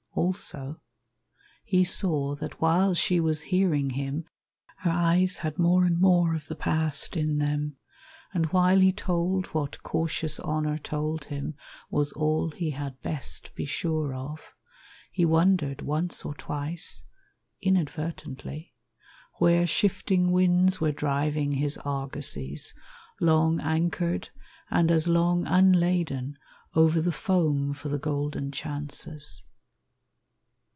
Also, 0.13 0.81
he 1.63 1.85
saw 1.85 2.35
that 2.35 2.59
while 2.59 2.93
she 2.93 3.21
was 3.21 3.43
hearing 3.43 3.91
him 3.91 4.25
Her 4.79 4.91
eyes 4.91 5.37
had 5.37 5.57
more 5.57 5.85
and 5.85 5.99
more 6.01 6.35
of 6.35 6.47
the 6.47 6.55
past 6.55 7.15
in 7.15 7.37
them; 7.37 7.77
And 8.33 8.47
while 8.47 8.79
he 8.79 8.91
told 8.91 9.47
what 9.47 9.81
cautious 9.83 10.37
honor 10.41 10.77
Told 10.77 11.25
him 11.25 11.55
was 11.89 12.11
all 12.11 12.51
he 12.51 12.71
had 12.71 13.01
best 13.01 13.55
be 13.55 13.63
sure 13.65 14.13
of, 14.13 14.53
He 15.11 15.23
wondered 15.23 15.81
once 15.81 16.25
or 16.25 16.33
twice, 16.35 17.05
inadvertently, 17.61 18.73
Where 19.37 19.65
shifting 19.65 20.31
winds 20.31 20.81
were 20.81 20.91
driving 20.91 21.53
his 21.53 21.77
argosies, 21.85 22.73
Long 23.21 23.61
anchored 23.61 24.27
and 24.69 24.91
as 24.91 25.07
long 25.07 25.47
unladen, 25.47 26.37
Over 26.75 26.99
the 27.01 27.13
foam 27.13 27.73
for 27.73 27.87
the 27.87 27.97
golden 27.99 28.51
chances. 28.51 29.45